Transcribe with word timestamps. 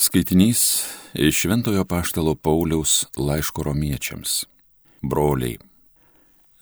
Skaitinys 0.00 0.84
iš 1.14 1.36
Šventojo 1.36 1.84
Paštalo 1.84 2.34
Pauliaus 2.34 3.06
laiško 3.16 3.62
romiečiams. 3.62 4.44
Broliai. 5.02 5.58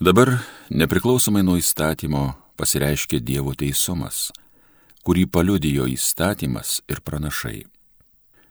Dabar, 0.01 0.33
nepriklausomai 0.71 1.45
nuo 1.47 1.55
įstatymo, 1.55 2.33
pasireiškia 2.59 3.21
Dievo 3.23 3.55
teisumas, 3.55 4.33
kurį 5.07 5.29
paliudijo 5.31 5.87
įstatymas 5.87 6.81
ir 6.91 6.99
pranašai. 7.07 7.63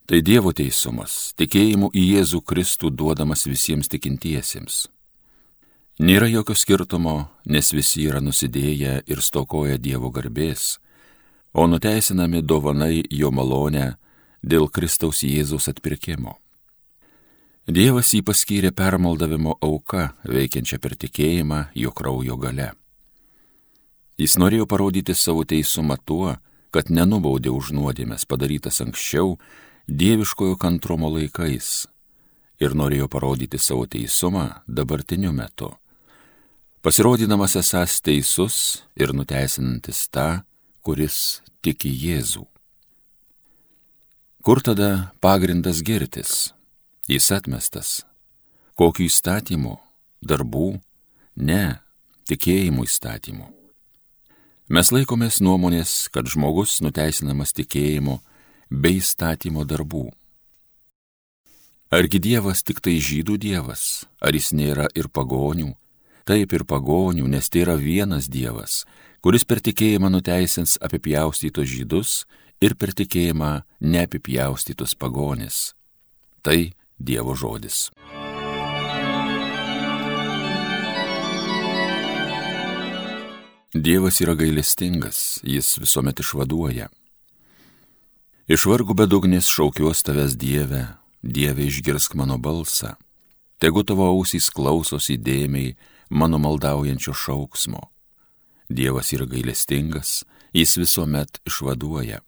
Tai 0.07 0.21
Dievo 0.23 0.55
teisumas, 0.55 1.33
tikėjimu 1.35 1.91
į 1.91 2.07
Jėzų 2.13 2.43
Kristų 2.47 2.95
duodamas 2.95 3.43
visiems 3.43 3.91
tikintiesiems. 3.91 4.87
Nėra 5.99 6.31
jokio 6.31 6.55
skirtumo, 6.55 7.19
nes 7.43 7.75
visi 7.75 8.07
yra 8.07 8.23
nusidėję 8.23 9.01
ir 9.03 9.19
stokoja 9.19 9.75
Dievo 9.75 10.15
garbės, 10.15 10.77
o 11.51 11.67
nuteisinami 11.67 12.39
dovanai 12.39 13.03
jo 13.11 13.35
malonę, 13.35 13.97
dėl 14.47 14.69
Kristaus 14.71 15.23
Jėzaus 15.23 15.67
atpirkimo. 15.71 16.37
Dievas 17.67 18.13
jį 18.15 18.23
paskyrė 18.23 18.71
permaldavimo 18.71 19.57
auka, 19.59 20.13
veikiančią 20.23 20.79
per 20.79 20.95
tikėjimą 20.95 21.65
jo 21.75 21.91
kraujo 21.91 22.37
gale. 22.39 22.71
Jis 24.17 24.37
norėjo 24.39 24.65
parodyti 24.71 25.13
savo 25.13 25.43
teisumą 25.43 25.97
tuo, 25.99 26.37
kad 26.71 26.89
nenubaudė 26.89 27.51
už 27.51 27.73
nuodėmės 27.75 28.25
padarytas 28.25 28.79
anksčiau 28.85 29.35
dieviškojo 29.87 30.55
kantrumo 30.59 31.11
laikais 31.11 31.85
ir 32.63 32.73
norėjo 32.73 33.07
parodyti 33.11 33.59
savo 33.61 33.85
teisumą 33.85 34.47
dabartiniu 34.67 35.31
metu, 35.35 35.69
pasirodydamas 36.81 37.59
esas 37.59 37.99
teisus 38.01 38.83
ir 38.95 39.13
nuteisinantis 39.13 40.07
tą, 40.09 40.29
kuris 40.81 41.41
tiki 41.61 41.91
Jėzų. 41.91 42.47
Kur 44.47 44.61
tada 44.63 45.11
pagrindas 45.19 45.83
girtis? 45.83 46.53
Jis 47.11 47.25
atmestas. 47.35 48.05
Kokiu 48.79 49.09
įstatymu? 49.09 49.73
Darbų? 50.23 50.69
Ne, 51.35 51.81
tikėjimų 52.31 52.85
įstatymu. 52.87 53.49
Mes 54.71 54.91
laikomės 54.95 55.41
nuomonės, 55.43 55.97
kad 56.15 56.31
žmogus 56.31 56.77
nuteisinamas 56.79 57.51
tikėjimu 57.59 58.21
bei 58.71 59.01
įstatymo 59.01 59.67
darbų. 59.67 60.05
Argi 61.91 62.23
Dievas 62.29 62.63
tik 62.63 62.79
tai 62.79 62.95
žydų 63.03 63.35
Dievas, 63.49 64.07
ar 64.23 64.31
jis 64.31 64.53
nėra 64.55 64.87
ir 64.95 65.11
pagonių? 65.11 65.73
Taip 66.23 66.55
ir 66.55 66.63
pagonių, 66.63 67.27
nes 67.27 67.51
tai 67.51 67.67
yra 67.67 67.75
vienas 67.75 68.31
Dievas, 68.31 68.85
kuris 69.19 69.43
per 69.43 69.59
tikėjimą 69.59 70.07
nuteisins 70.15 70.79
apipjaustytos 70.79 71.67
žydus 71.67 72.21
ir 72.61 72.75
per 72.75 72.93
tikėjimą 72.97 73.51
neapipjaustytus 73.81 74.95
pagonis. 74.95 75.73
Tai 76.41 76.73
Dievo 76.97 77.35
žodis. 77.37 77.89
Dievas 83.77 84.17
yra 84.23 84.33
gailestingas, 84.33 85.41
jis 85.43 85.75
visuomet 85.77 86.23
išvaduoja. 86.23 86.87
Iš 88.47 88.63
vargų 88.65 88.95
bedugnis 88.97 89.49
šaukiuos 89.51 90.01
tavęs 90.07 90.37
Dieve, 90.39 90.87
Dieve 91.21 91.67
išgirsk 91.67 92.15
mano 92.15 92.39
balsą. 92.41 92.95
Tegu 93.61 93.83
tavo 93.83 94.07
ausys 94.07 94.47
klausosi 94.53 95.17
įdėmiai 95.17 95.75
mano 96.09 96.39
maldaujančio 96.41 97.13
šauksmo. 97.13 97.83
Dievas 98.69 99.11
yra 99.13 99.27
gailestingas, 99.29 100.23
jis 100.53 100.77
visuomet 100.79 101.41
išvaduoja. 101.45 102.23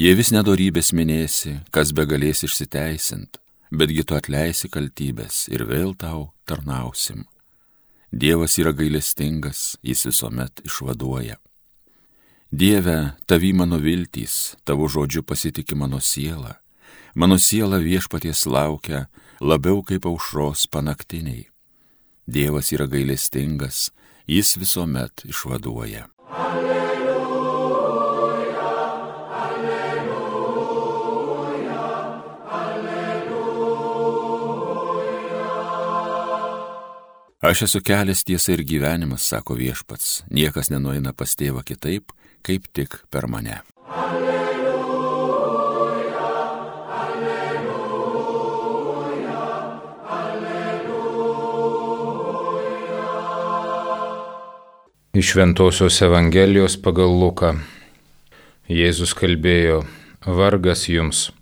Jei 0.00 0.16
vis 0.16 0.30
nedorybės 0.32 0.94
minėsi, 0.96 1.58
kas 1.68 1.90
be 1.92 2.06
galės 2.08 2.40
išsiteisint, 2.46 3.36
betgi 3.68 4.06
tu 4.08 4.16
atleisi 4.16 4.70
kaltybės 4.72 5.50
ir 5.52 5.66
vėl 5.68 5.92
tau 5.92 6.30
tarnausim. 6.48 7.26
Dievas 8.08 8.56
yra 8.56 8.72
gailestingas, 8.72 9.76
jis 9.84 10.06
visuomet 10.08 10.64
išvaduoja. 10.64 11.36
Dieve, 12.48 13.12
tavi 13.28 13.52
mano 13.52 13.76
viltys, 13.80 14.56
tavo 14.64 14.88
žodžiu 14.88 15.24
pasitikė 15.28 15.76
mano 15.76 16.00
siela, 16.00 16.56
mano 17.14 17.36
siela 17.36 17.76
viešpaties 17.76 18.46
laukia 18.48 19.06
labiau 19.40 19.84
kaip 19.84 20.08
aušros 20.08 20.70
panaktiniai. 20.72 21.50
Dievas 22.24 22.72
yra 22.72 22.88
gailestingas, 22.88 23.90
jis 24.24 24.56
visuomet 24.56 25.28
išvaduoja. 25.28 26.08
Alleluja. 26.32 26.71
Aš 37.42 37.62
esu 37.66 37.80
kelias 37.82 38.20
tiesa 38.22 38.52
ir 38.54 38.60
gyvenimas, 38.62 39.24
sako 39.26 39.56
viešpats, 39.58 40.22
niekas 40.30 40.70
nenueina 40.70 41.10
pas 41.10 41.34
tėvą 41.34 41.64
kitaip, 41.66 42.14
kaip 42.46 42.70
tik 42.70 43.02
per 43.10 43.26
mane. 43.26 43.56
Alleluja, 43.90 45.42
alleluja, 47.02 47.82
alleluja. 50.20 51.02
Iš 55.18 55.34
Ventosios 55.42 55.98
Evangelijos 56.06 56.78
pagal 56.78 57.10
Luką. 57.10 57.58
Jėzus 58.70 59.18
kalbėjo, 59.18 59.82
vargas 60.22 60.86
jums, 60.86 61.34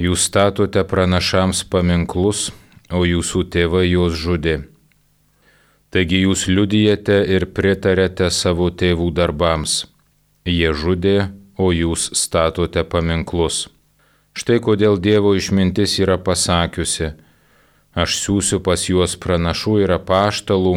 jūs 0.00 0.24
statote 0.24 0.88
pranašams 0.88 1.68
paminklus, 1.68 2.48
o 2.88 3.04
jūsų 3.04 3.44
tėvai 3.52 3.92
juos 3.92 4.16
žudė. 4.16 4.73
Taigi 5.94 6.24
jūs 6.24 6.48
liudijate 6.50 7.20
ir 7.30 7.44
pritarėte 7.54 8.26
savo 8.34 8.66
tėvų 8.74 9.12
darbams. 9.14 9.84
Jie 10.42 10.72
žudė, 10.74 11.28
o 11.54 11.68
jūs 11.70 12.08
statote 12.18 12.82
paminklus. 12.82 13.68
Štai 14.34 14.56
kodėl 14.58 14.98
Dievo 14.98 15.36
išmintis 15.38 15.94
yra 16.02 16.16
pasakiusi, 16.18 17.12
aš 17.94 18.16
siūsiu 18.24 18.58
pas 18.66 18.88
juos 18.88 19.14
pranašų 19.22 19.76
ir 19.84 19.94
apaštalų, 19.94 20.72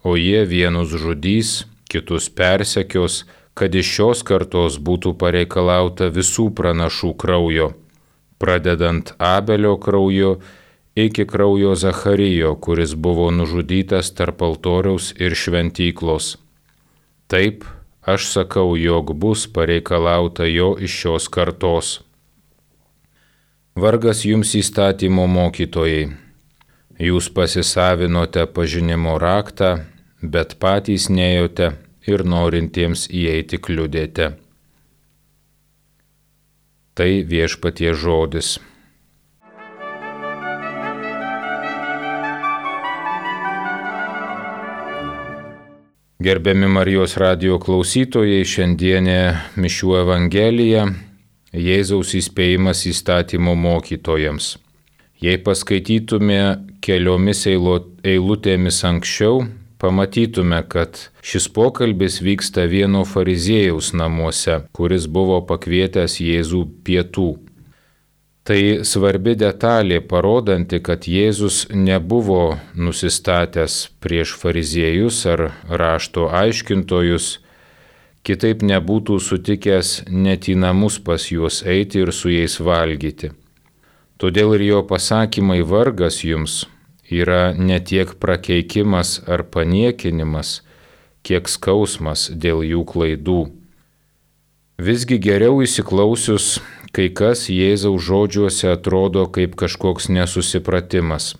o 0.00 0.16
jie 0.16 0.40
vienus 0.48 0.96
žudys, 0.96 1.66
kitus 1.92 2.30
persekios, 2.32 3.26
kad 3.52 3.76
iš 3.76 3.90
šios 3.98 4.24
kartos 4.24 4.78
būtų 4.80 5.12
pareikalauta 5.20 6.08
visų 6.08 6.48
pranašų 6.56 7.12
kraujo, 7.20 7.68
pradedant 8.40 9.12
Abelio 9.20 9.76
krauju 9.76 10.38
iki 11.04 11.26
kraujo 11.26 11.74
Zacharijo, 11.74 12.54
kuris 12.54 12.94
buvo 12.94 13.30
nužudytas 13.30 14.14
tarp 14.14 14.42
altoriaus 14.42 15.12
ir 15.20 15.34
šventyklos. 15.34 16.36
Taip, 17.26 17.64
aš 18.02 18.30
sakau, 18.32 18.76
jog 18.76 19.12
bus 19.14 19.46
pareikalauta 19.52 20.44
jo 20.44 20.76
iš 20.80 21.00
šios 21.00 21.28
kartos. 21.28 22.00
Vargas 23.76 24.24
jums 24.24 24.54
įstatymo 24.58 25.26
mokytojai. 25.30 26.08
Jūs 26.98 27.28
pasisavinote 27.30 28.46
pažinimo 28.50 29.18
raktą, 29.22 29.68
bet 30.22 30.56
patys 30.58 31.06
nejote 31.12 31.68
ir 32.10 32.24
norintiems 32.26 33.06
įeiti 33.12 33.60
kliudėte. 33.62 34.32
Tai 36.98 37.10
viešpatie 37.30 37.92
žodis. 37.94 38.56
Gerbiami 46.18 46.66
Marijos 46.66 47.12
radio 47.14 47.60
klausytojai, 47.62 48.40
šiandienė 48.42 49.20
Mišių 49.54 49.92
Evangelija 50.00 50.88
Jėzaus 51.54 52.10
įspėjimas 52.18 52.80
įstatymo 52.90 53.54
mokytojams. 53.54 54.56
Jei 55.22 55.38
paskaitytume 55.38 56.40
keliomis 56.82 57.44
eilutėmis 57.46 58.80
anksčiau, 58.90 59.44
pamatytume, 59.78 60.58
kad 60.66 60.98
šis 61.22 61.46
pokalbis 61.54 62.18
vyksta 62.18 62.66
vieno 62.66 63.04
fariziejaus 63.06 63.92
namuose, 63.94 64.64
kuris 64.74 65.06
buvo 65.06 65.38
pakvietęs 65.46 66.18
Jėzų 66.18 66.64
pietų. 66.82 67.30
Tai 68.48 68.80
svarbi 68.88 69.34
detalė, 69.36 69.98
parodanti, 70.08 70.78
kad 70.80 71.04
Jėzus 71.04 71.66
nebuvo 71.68 72.56
nusistatęs 72.80 73.74
prieš 74.00 74.32
fariziejus 74.40 75.18
ar 75.28 75.42
rašto 75.68 76.30
aiškintojus, 76.32 77.26
kitaip 78.24 78.64
nebūtų 78.64 79.18
sutikęs 79.20 79.90
net 80.08 80.48
į 80.48 80.56
namus 80.62 80.96
pas 80.96 81.26
juos 81.28 81.60
eiti 81.74 82.00
ir 82.06 82.14
su 82.16 82.32
jais 82.32 82.56
valgyti. 82.56 83.34
Todėl 84.16 84.56
ir 84.56 84.64
jo 84.70 84.80
pasakymai 84.94 85.60
vargas 85.74 86.22
jums 86.24 86.62
yra 87.20 87.52
ne 87.52 87.76
tiek 87.84 88.16
prakeikimas 88.16 89.18
ar 89.28 89.44
paniekinimas, 89.44 90.62
kiek 91.20 91.52
skausmas 91.52 92.30
dėl 92.32 92.64
jų 92.64 92.80
klaidų. 92.94 93.38
Visgi 94.80 95.20
geriau 95.20 95.60
įsiklausius 95.60 96.62
kai 96.94 97.08
kas 97.12 97.46
Jėzaus 97.52 98.02
žodžiuose 98.06 98.72
atrodo 98.72 99.26
kaip 99.32 99.56
kažkoks 99.58 100.08
nesusipratimas. 100.12 101.34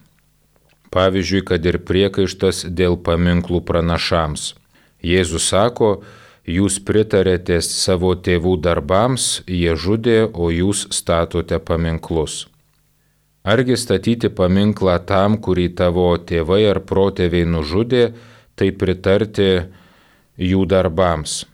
Pavyzdžiui, 0.93 1.43
kad 1.45 1.67
ir 1.69 1.81
priekaištas 1.85 2.65
dėl 2.73 2.97
paminklų 3.05 3.61
pranašams. 3.69 4.55
Jėzus 5.05 5.51
sako, 5.53 6.03
jūs 6.49 6.79
pritarėte 6.81 7.61
savo 7.65 8.15
tėvų 8.17 8.57
darbams, 8.65 9.43
jie 9.47 9.77
žudė, 9.77 10.23
o 10.33 10.49
jūs 10.53 10.87
statote 10.97 11.61
paminklus. 11.61 12.47
Argi 13.49 13.77
statyti 13.81 14.29
paminklą 14.33 14.97
tam, 15.09 15.37
kurį 15.41 15.69
tavo 15.77 16.09
tėvai 16.17 16.65
ar 16.73 16.81
protėviai 16.89 17.47
nužudė, 17.49 18.11
tai 18.59 18.73
pritarti 18.75 19.69
jų 20.37 20.65
darbams. 20.69 21.45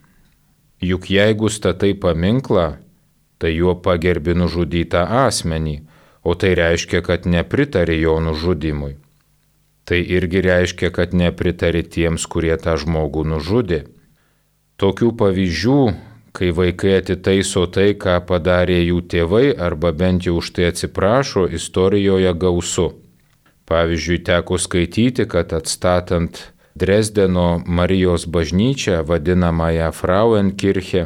Juk 0.83 1.07
jeigu 1.11 1.51
statai 1.51 1.93
paminklą, 1.93 2.75
tai 3.37 3.55
juo 3.55 3.75
pagerbi 3.75 4.35
nužudytą 4.37 5.03
asmenį, 5.25 5.75
o 6.23 6.33
tai 6.33 6.55
reiškia, 6.57 7.01
kad 7.05 7.27
nepritari 7.29 7.99
jo 8.01 8.17
nužudimui. 8.19 8.95
Tai 9.85 9.99
irgi 10.01 10.41
reiškia, 10.41 10.89
kad 10.89 11.13
nepritari 11.13 11.83
tiems, 11.83 12.25
kurie 12.25 12.55
tą 12.57 12.73
žmogų 12.81 13.21
nužudė. 13.29 13.83
Tokių 14.81 15.11
pavyzdžių, 15.19 15.81
kai 16.35 16.49
vaikai 16.51 16.95
atitaiso 16.99 17.67
tai, 17.69 17.93
ką 17.93 18.17
padarė 18.27 18.79
jų 18.81 19.03
tėvai, 19.13 19.45
arba 19.53 19.93
bent 19.93 20.25
jau 20.25 20.39
už 20.41 20.51
tai 20.57 20.71
atsiprašo, 20.71 21.45
istorijoje 21.59 22.33
gausu. 22.41 22.87
Pavyzdžiui, 23.69 24.19
teko 24.25 24.57
skaityti, 24.61 25.25
kad 25.29 25.53
atstatant 25.53 26.41
Dresdeno 26.75 27.61
Marijos 27.65 28.25
bažnyčią, 28.25 28.99
vadinamąją 29.07 29.91
Frauenkirche, 29.95 31.05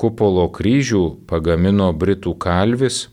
kupolo 0.00 0.46
kryžių 0.48 1.02
pagamino 1.28 1.90
Britų 1.92 2.32
kalvis, 2.40 3.08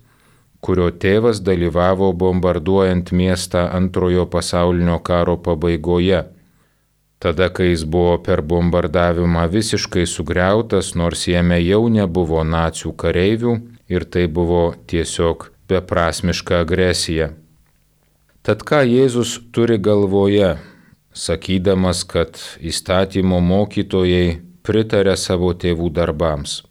kurio 0.63 0.87
tėvas 1.03 1.41
dalyvavo 1.43 2.13
bombarduojant 2.23 3.11
miestą 3.11 3.67
antrojo 3.79 4.25
pasaulinio 4.31 4.97
karo 5.03 5.37
pabaigoje. 5.37 6.23
Tada, 7.19 7.49
kai 7.49 7.71
jis 7.71 7.83
buvo 7.83 8.17
per 8.21 8.43
bombardavimą 8.45 9.47
visiškai 9.49 10.05
sugriautas, 10.05 10.93
nors 10.95 11.25
jame 11.27 11.57
jau 11.63 11.87
nebuvo 11.89 12.43
nacijų 12.45 12.93
kareivių 13.03 13.55
ir 13.89 14.05
tai 14.05 14.27
buvo 14.29 14.63
tiesiog 14.87 15.49
beprasmiška 15.67 16.61
agresija. 16.63 17.31
Tad 18.45 18.63
ką 18.63 18.83
Jėzus 18.87 19.33
turi 19.51 19.79
galvoje, 19.81 20.55
sakydamas, 21.11 22.05
kad 22.07 22.37
įstatymo 22.61 23.41
mokytojai 23.43 24.37
pritarė 24.63 25.17
savo 25.19 25.51
tėvų 25.57 25.89
darbams. 25.97 26.61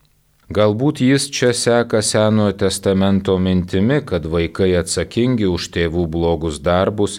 Galbūt 0.46 1.00
jis 1.02 1.26
čia 1.34 1.50
seka 1.50 2.02
Senojo 2.06 2.52
testamento 2.54 3.34
mintimi, 3.38 3.98
kad 4.06 4.28
vaikai 4.30 4.76
atsakingi 4.78 5.48
už 5.50 5.72
tėvų 5.74 6.06
blogus 6.06 6.60
darbus 6.62 7.18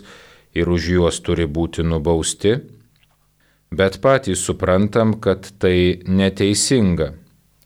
ir 0.56 0.72
už 0.72 0.88
juos 0.94 1.20
turi 1.20 1.44
būti 1.44 1.84
nubausti, 1.84 2.56
bet 3.72 4.00
patys 4.00 4.46
suprantam, 4.48 5.18
kad 5.20 5.52
tai 5.60 6.00
neteisinga. 6.08 7.12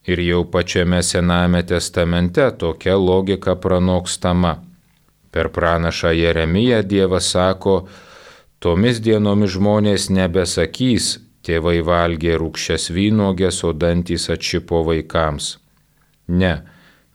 Ir 0.09 0.19
jau 0.25 0.41
pačiame 0.49 1.03
Sename 1.05 1.61
testamente 1.61 2.47
tokia 2.57 2.97
logika 2.97 3.53
pranokstama. 3.53 4.55
Per 5.31 5.53
pranašą 5.53 6.09
Jeremiją 6.17 6.81
Dievas 6.81 7.29
sako, 7.29 7.85
Tomis 8.61 8.99
dienomis 9.01 9.55
žmonės 9.55 10.09
nebesakys, 10.13 11.15
tėvai 11.45 11.79
valgė 11.85 12.38
rūkščias 12.41 12.89
vynogės, 12.95 13.63
o 13.63 13.73
dantys 13.73 14.29
atšipo 14.33 14.83
vaikams. 14.88 15.57
Ne, 16.27 16.53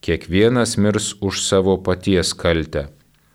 kiekvienas 0.02 0.76
mirs 0.78 1.14
už 1.20 1.43
savo 1.43 1.78
paties 1.78 2.34
kaltę. 2.34 2.88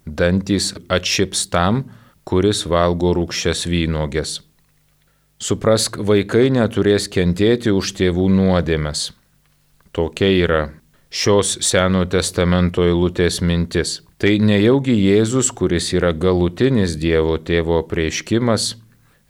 Dantys 0.05 0.73
atšips 0.89 1.47
tam, 1.53 1.85
kuris 2.23 2.65
valgo 2.65 3.13
rūkščias 3.17 3.65
vynogės. 3.69 4.39
Suprask, 5.41 5.97
vaikai 5.97 6.51
neturės 6.53 7.07
kentėti 7.09 7.73
už 7.73 7.95
tėvų 7.97 8.27
nuodėmes. 8.29 9.09
Tokia 9.91 10.29
yra 10.43 10.61
šios 11.09 11.57
Seno 11.65 12.05
testamento 12.05 12.85
eilutės 12.85 13.41
mintis. 13.41 14.01
Tai 14.21 14.35
nejaugi 14.37 14.93
Jėzus, 14.93 15.49
kuris 15.49 15.89
yra 15.97 16.11
galutinis 16.13 16.93
Dievo 17.01 17.39
tėvo 17.41 17.81
prieškimas, 17.89 18.75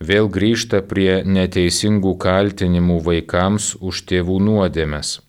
vėl 0.01 0.30
grįžta 0.33 0.81
prie 0.81 1.21
neteisingų 1.25 2.15
kaltinimų 2.21 2.98
vaikams 3.06 3.75
už 3.80 4.06
tėvų 4.09 4.39
nuodėmes. 4.48 5.19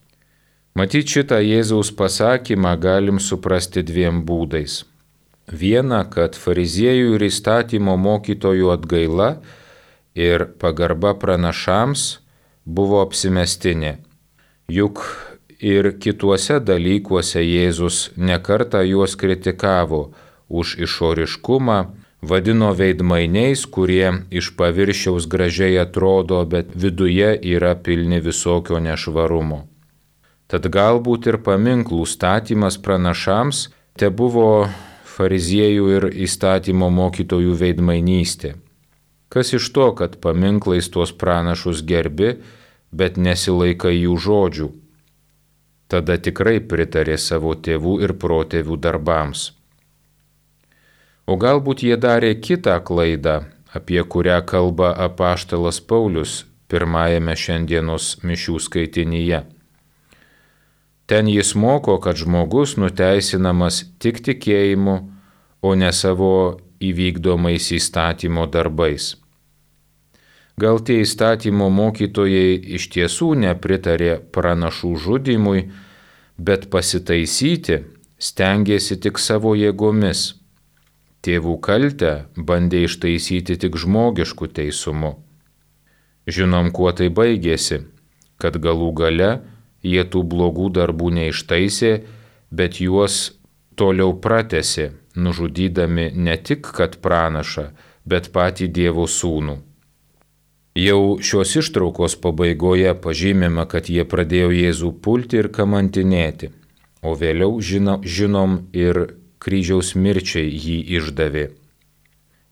Matyt, 0.72 1.10
šitą 1.12 1.42
Jėzaus 1.44 1.92
pasakymą 1.92 2.72
galim 2.80 3.20
suprasti 3.20 3.82
dviem 3.84 4.22
būdais. 4.24 4.82
Viena, 5.52 6.00
kad 6.08 6.38
fariziejų 6.38 7.18
ir 7.18 7.26
įstatymo 7.28 7.98
mokytojų 8.00 8.70
atgaila 8.72 9.34
ir 10.16 10.46
pagarba 10.62 11.12
pranašams 11.20 12.22
buvo 12.64 13.02
apsimestinė. 13.04 13.98
Juk 14.72 15.04
ir 15.60 15.92
kituose 16.00 16.56
dalykuose 16.64 17.42
Jėzus 17.44 18.08
nekarta 18.16 18.80
juos 18.88 19.18
kritikavo 19.20 20.14
už 20.48 20.78
išoriškumą, 20.86 21.78
vadino 22.22 22.70
veidmainiais, 22.78 23.64
kurie 23.66 24.12
iš 24.30 24.52
paviršiaus 24.56 25.26
gražiai 25.28 25.78
atrodo, 25.82 26.44
bet 26.44 26.72
viduje 26.74 27.34
yra 27.54 27.74
pilni 27.74 28.20
visokio 28.20 28.80
nešvarumo. 28.80 29.62
Tad 30.46 30.68
galbūt 30.72 31.28
ir 31.32 31.40
paminklų 31.44 32.04
statymas 32.06 32.78
pranašams 32.82 33.68
te 33.98 34.10
buvo 34.10 34.68
fariziejų 35.16 35.88
ir 35.96 36.10
įstatymo 36.26 36.90
mokytojų 36.92 37.56
veidmainystė. 37.64 38.54
Kas 39.32 39.54
iš 39.56 39.70
to, 39.72 39.90
kad 39.96 40.20
paminklais 40.20 40.88
tuos 40.92 41.12
pranašus 41.12 41.80
gerbi, 41.88 42.36
bet 42.92 43.16
nesilaikai 43.16 43.96
jų 43.96 44.16
žodžių? 44.28 44.68
tada 45.92 46.16
tikrai 46.16 46.56
pritarė 46.64 47.18
savo 47.20 47.52
tėvų 47.66 47.98
ir 48.06 48.14
protėvių 48.22 48.78
darbams. 48.86 49.50
O 51.32 51.36
galbūt 51.40 51.86
jie 51.86 51.96
darė 51.96 52.34
kitą 52.44 52.74
klaidą, 52.84 53.36
apie 53.72 54.02
kurią 54.14 54.42
kalba 54.44 54.90
apaštalas 55.06 55.78
Paulius 55.80 56.42
pirmajame 56.68 57.36
šiandienos 57.42 58.08
mišių 58.28 58.58
skaitinyje. 58.66 59.38
Ten 61.08 61.30
jis 61.32 61.54
moko, 61.62 61.94
kad 62.04 62.20
žmogus 62.20 62.74
nuteisinamas 62.80 63.80
tik 64.02 64.20
tikėjimu, 64.26 64.96
o 65.62 65.70
ne 65.78 65.88
savo 65.92 66.34
įvykdomais 66.82 67.70
įstatymo 67.78 68.46
darbais. 68.52 69.14
Gal 70.60 70.82
tie 70.84 71.00
įstatymo 71.06 71.70
mokytojai 71.72 72.58
iš 72.76 72.90
tiesų 72.92 73.32
nepritarė 73.46 74.18
pranašų 74.36 74.92
žudimui, 75.06 75.64
bet 76.36 76.68
pasitaisyti 76.72 77.82
stengiasi 78.20 79.00
tik 79.00 79.20
savo 79.22 79.56
jėgomis. 79.56 80.41
Tėvų 81.22 81.58
kaltę 81.62 82.12
bandė 82.34 82.80
ištaisyti 82.88 83.54
tik 83.62 83.76
žmogišku 83.78 84.48
teisumu. 84.50 85.12
Žinom, 86.26 86.72
kuo 86.74 86.90
tai 86.98 87.12
baigėsi, 87.14 87.84
kad 88.42 88.58
galų 88.58 88.90
gale 88.98 89.30
jie 89.86 90.02
tų 90.02 90.24
blogų 90.32 90.70
darbų 90.78 91.12
neištaisė, 91.18 91.92
bet 92.50 92.80
juos 92.82 93.38
toliau 93.78 94.16
pratesi, 94.18 94.90
nužudydami 95.14 96.10
ne 96.14 96.36
tik 96.36 96.66
kad 96.74 96.98
pranašą, 97.04 97.68
bet 98.06 98.32
patį 98.34 98.68
Dievo 98.80 99.06
sūnų. 99.06 99.60
Jau 100.82 101.18
šios 101.20 101.54
ištraukos 101.60 102.16
pabaigoje 102.18 102.94
pažymima, 102.98 103.68
kad 103.70 103.90
jie 103.92 104.02
pradėjo 104.08 104.50
Jėzų 104.56 104.94
pulti 105.04 105.38
ir 105.42 105.52
kamantinėti, 105.54 106.50
o 107.04 107.14
vėliau 107.14 107.60
žino, 107.60 108.00
žinom 108.02 108.62
ir 108.72 109.04
kryžiaus 109.42 109.94
mirčiai 109.98 110.48
jį 110.48 110.78
išdavė. 110.98 111.44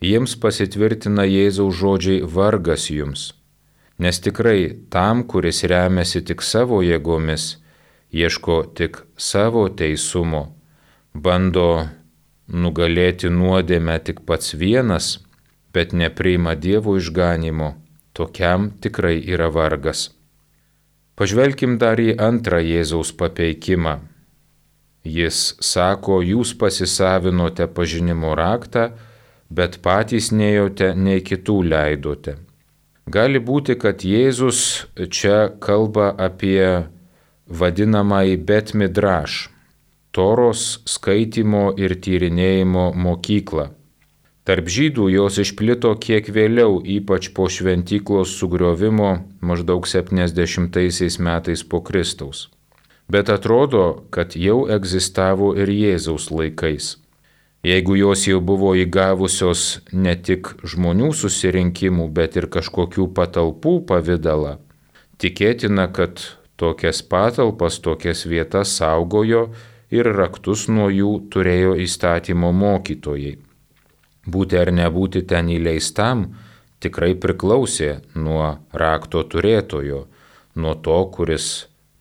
Jiems 0.00 0.34
pasitvirtina 0.42 1.26
Jėzaus 1.28 1.76
žodžiai 1.76 2.24
vargas 2.36 2.88
jums, 2.90 3.24
nes 4.00 4.20
tikrai 4.24 4.72
tam, 4.90 5.24
kuris 5.28 5.62
remiasi 5.72 6.24
tik 6.24 6.42
savo 6.42 6.80
jėgomis, 6.82 7.58
ieško 8.10 8.62
tik 8.74 9.02
savo 9.16 9.66
teisumo, 9.68 10.46
bando 11.14 11.86
nugalėti 12.48 13.30
nuodėmę 13.30 13.98
tik 14.06 14.24
pats 14.26 14.56
vienas, 14.56 15.18
bet 15.74 15.92
nepriima 15.92 16.56
Dievo 16.56 16.96
išganimo 16.98 17.74
tokiam 18.12 18.70
tikrai 18.80 19.20
yra 19.20 19.50
vargas. 19.54 20.10
Pažvelkim 21.14 21.76
dar 21.78 22.00
į 22.00 22.14
antrą 22.16 22.60
Jėzaus 22.64 23.12
papeikimą. 23.12 23.98
Jis 25.04 25.54
sako, 25.64 26.20
jūs 26.20 26.52
pasisavinote 26.60 27.66
pažinimo 27.72 28.34
raktą, 28.36 28.90
bet 29.48 29.80
patys 29.82 30.30
nejote, 30.30 30.92
nei 30.94 31.24
kitų 31.24 31.56
leidote. 31.64 32.36
Gali 33.10 33.40
būti, 33.40 33.74
kad 33.80 34.04
Jėzus 34.04 34.86
čia 35.10 35.48
kalba 35.58 36.12
apie 36.12 36.86
vadinamąjį 37.48 38.36
bet 38.46 38.74
midraš. 38.74 39.48
Toros 40.12 40.82
skaitimo 40.90 41.70
ir 41.78 41.96
tyrinėjimo 41.96 42.90
mokyklą. 42.94 43.70
Tarp 44.44 44.70
žydų 44.72 45.08
jos 45.14 45.38
išplito 45.38 45.94
kiek 46.02 46.28
vėliau, 46.34 46.80
ypač 46.82 47.30
po 47.34 47.48
šventyklos 47.48 48.36
sugriovimo 48.36 49.10
maždaug 49.40 49.86
70 49.86 51.20
metais 51.22 51.62
po 51.62 51.80
Kristaus. 51.80 52.48
Bet 53.10 53.30
atrodo, 53.32 54.04
kad 54.14 54.36
jau 54.38 54.68
egzistavo 54.70 55.50
ir 55.58 55.70
Jėzaus 55.74 56.28
laikais. 56.30 56.92
Jeigu 57.66 57.96
jos 57.98 58.22
jau 58.28 58.38
buvo 58.40 58.70
įgavusios 58.78 59.80
ne 59.92 60.14
tik 60.16 60.52
žmonių 60.62 61.10
susirinkimų, 61.18 62.06
bet 62.16 62.38
ir 62.38 62.46
kažkokių 62.54 63.08
patalpų 63.16 63.72
pavydalą, 63.88 64.54
tikėtina, 65.20 65.88
kad 65.92 66.22
tokias 66.60 67.02
patalpas, 67.02 67.80
tokias 67.84 68.22
vietas 68.30 68.76
saugojo 68.78 69.48
ir 69.90 70.08
raktus 70.16 70.68
nuo 70.70 70.86
jų 70.88 71.10
turėjo 71.34 71.74
įstatymo 71.84 72.52
mokytojai. 72.56 73.34
Būti 74.30 74.60
ar 74.60 74.70
nebūti 74.76 75.24
ten 75.26 75.50
įleistam 75.50 76.28
tikrai 76.80 77.16
priklausė 77.18 77.90
nuo 78.14 78.54
rakto 78.72 79.24
turėtojo, 79.26 80.04
nuo 80.54 80.74
to, 80.84 81.00
kuris 81.12 81.50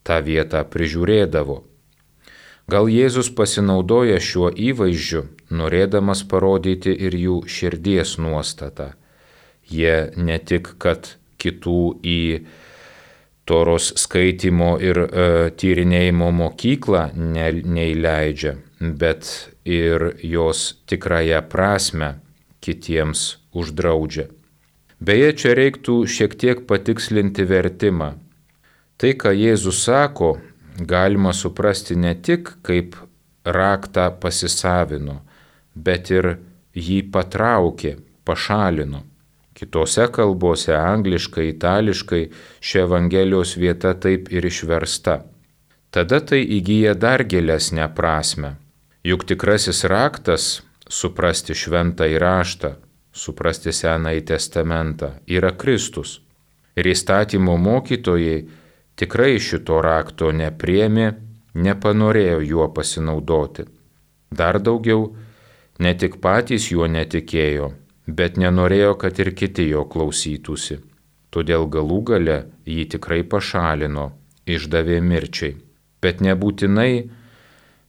tą 0.03 0.21
vietą 0.25 0.63
prižiūrėdavo. 0.67 1.63
Gal 2.69 2.89
Jėzus 2.91 3.31
pasinaudoja 3.33 4.19
šiuo 4.21 4.51
įvaizdžiu, 4.53 5.23
norėdamas 5.49 6.21
parodyti 6.29 6.93
ir 6.93 7.15
jų 7.17 7.37
širdies 7.49 8.17
nuostatą. 8.21 8.91
Jie 9.69 10.11
ne 10.17 10.37
tik, 10.37 10.75
kad 10.77 11.15
kitų 11.41 11.81
į 12.05 12.21
toros 13.49 13.89
skaitimo 13.97 14.75
ir 14.85 15.01
e, 15.01 15.27
tyrinėjimo 15.57 16.29
mokyklą 16.43 17.07
ne, 17.17 17.49
neįleidžia, 17.65 18.53
bet 19.01 19.31
ir 19.65 20.11
jos 20.21 20.75
tikrąją 20.89 21.41
prasme 21.49 22.11
kitiems 22.61 23.39
uždraudžia. 23.57 24.29
Beje, 24.99 25.31
čia 25.41 25.55
reiktų 25.57 26.03
šiek 26.11 26.35
tiek 26.37 26.65
patikslinti 26.69 27.45
vertimą. 27.49 28.17
Tai, 28.99 29.13
ką 29.15 29.31
Jėzus 29.31 29.85
sako, 29.85 30.33
galima 30.83 31.31
suprasti 31.31 31.95
ne 31.95 32.11
tik 32.19 32.51
kaip 32.67 32.97
raktą 33.47 34.09
pasisavino, 34.19 35.21
bet 35.75 36.11
ir 36.11 36.33
jį 36.75 37.05
patraukė, 37.13 37.95
pašalino. 38.27 39.05
Kitose 39.55 40.07
kalbose, 40.11 40.75
angliškai, 40.75 41.47
itališkai, 41.53 42.21
ši 42.59 42.83
Evangelijos 42.83 43.55
vieta 43.59 43.93
taip 43.95 44.27
ir 44.35 44.45
išversta. 44.51 45.21
Tada 45.91 46.19
tai 46.19 46.43
įgyja 46.59 46.93
dar 46.95 47.23
gilesnę 47.23 47.87
prasme. 47.95 48.57
Juk 49.03 49.23
tikrasis 49.31 49.83
raktas- 49.87 50.61
suprasti 50.99 51.55
šventą 51.55 52.03
įraštą, 52.03 52.75
suprasti 53.11 53.71
Senąjį 53.71 54.21
testamentą- 54.25 55.11
yra 55.37 55.51
Kristus. 55.51 56.19
Ir 56.75 56.83
įstatymo 56.83 57.57
mokytojai 57.57 58.58
tikrai 58.99 59.39
šito 59.39 59.79
rakto 59.83 60.31
nepriemi, 60.35 61.09
nepanorėjo 61.55 62.39
juo 62.43 62.67
pasinaudoti. 62.75 63.65
Dar 64.29 64.59
daugiau, 64.61 65.13
ne 65.79 65.93
tik 65.95 66.19
patys 66.23 66.69
juo 66.73 66.87
netikėjo, 66.91 67.71
bet 68.05 68.37
nenorėjo, 68.41 68.95
kad 69.01 69.19
ir 69.23 69.31
kiti 69.39 69.69
jo 69.71 69.85
klausytųsi. 69.89 70.79
Todėl 71.33 71.67
galų 71.69 71.99
gale 72.09 72.37
jį 72.65 72.85
tikrai 72.95 73.21
pašalino, 73.31 74.09
išdavė 74.49 74.99
mirčiai. 75.05 75.57
Bet 76.01 76.23
nebūtinai 76.25 77.09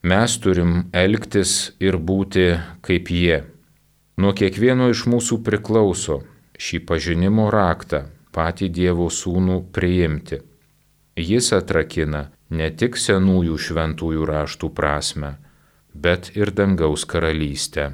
mes 0.03 0.37
turim 0.43 0.91
elgtis 0.93 1.73
ir 1.81 1.97
būti 1.97 2.53
kaip 2.85 3.11
jie. 3.15 3.43
Nuo 4.21 4.35
kiekvieno 4.37 4.91
iš 4.93 5.07
mūsų 5.09 5.41
priklauso 5.47 6.21
šį 6.61 6.83
pažinimo 6.89 7.49
raktą 7.55 8.05
patį 8.37 8.69
Dievo 8.77 9.09
sūnų 9.09 9.63
priimti. 9.73 10.41
Jis 11.17 11.51
atrakina 11.53 12.29
ne 12.51 12.69
tik 12.71 12.97
senųjų 12.97 13.57
šventųjų 13.59 14.27
raštų 14.31 14.71
prasme, 14.75 15.35
bet 15.95 16.31
ir 16.37 16.53
dangaus 16.55 17.05
karalystę. 17.05 17.91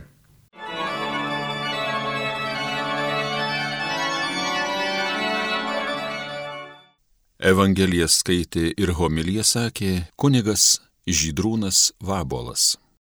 Evangeliją 7.47 8.09
skaitė 8.11 8.73
ir 8.75 8.91
homiliją 8.99 9.45
sakė 9.45 9.93
kunigas 10.17 10.81
Žydrūnas 11.07 11.93
Vabolas. 12.03 12.75